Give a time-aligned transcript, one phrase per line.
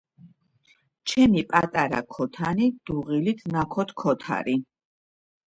[1.11, 4.61] ჩემი პატარა ქოთანი დუღილით ნაქოთქოთარი